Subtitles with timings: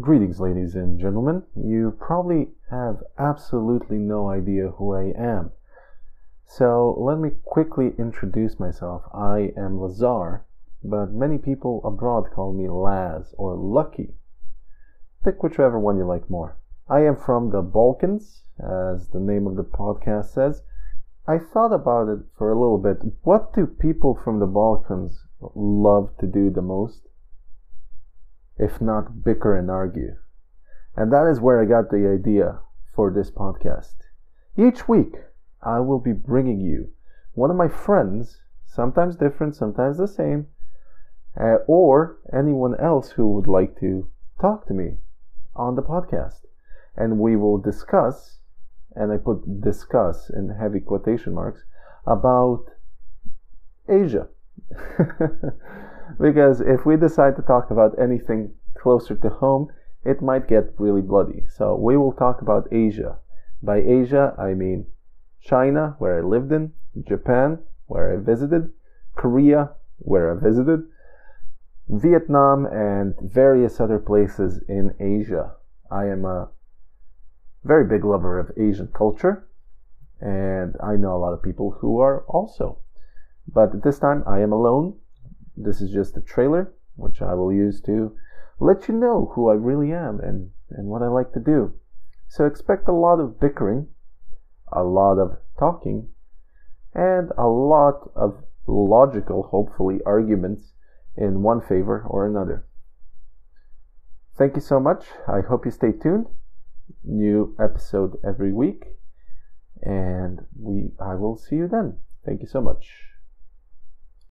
[0.00, 1.44] Greetings, ladies and gentlemen.
[1.54, 5.52] You probably have absolutely no idea who I am.
[6.44, 9.04] So let me quickly introduce myself.
[9.14, 10.42] I am Lazar,
[10.82, 14.14] but many people abroad call me Laz or Lucky.
[15.22, 16.56] Pick whichever one you like more.
[16.88, 20.64] I am from the Balkans, as the name of the podcast says.
[21.28, 22.98] I thought about it for a little bit.
[23.22, 27.06] What do people from the Balkans love to do the most?
[28.58, 30.16] If not bicker and argue.
[30.96, 32.60] And that is where I got the idea
[32.94, 33.94] for this podcast.
[34.56, 35.14] Each week,
[35.62, 36.92] I will be bringing you
[37.32, 40.46] one of my friends, sometimes different, sometimes the same,
[41.38, 44.08] uh, or anyone else who would like to
[44.40, 44.98] talk to me
[45.56, 46.42] on the podcast.
[46.96, 48.38] And we will discuss,
[48.94, 51.64] and I put discuss in heavy quotation marks,
[52.06, 52.66] about
[53.88, 54.28] Asia.
[56.20, 59.68] because if we decide to talk about anything closer to home,
[60.04, 61.44] it might get really bloody.
[61.48, 63.16] So we will talk about Asia.
[63.62, 64.86] By Asia, I mean
[65.40, 66.72] China, where I lived in,
[67.06, 68.72] Japan, where I visited,
[69.14, 70.84] Korea, where I visited,
[71.88, 75.52] Vietnam, and various other places in Asia.
[75.90, 76.48] I am a
[77.62, 79.46] very big lover of Asian culture,
[80.20, 82.78] and I know a lot of people who are also.
[83.46, 84.94] But this time I am alone
[85.56, 88.16] this is just a trailer, which I will use to
[88.58, 91.74] let you know who I really am and, and what I like to do.
[92.28, 93.88] So expect a lot of bickering,
[94.72, 96.08] a lot of talking,
[96.94, 100.72] and a lot of logical, hopefully, arguments
[101.16, 102.64] in one favor or another.
[104.36, 105.04] Thank you so much.
[105.28, 106.26] I hope you stay tuned.
[107.04, 108.84] New episode every week.
[109.82, 111.98] And we I will see you then.
[112.24, 113.13] Thank you so much.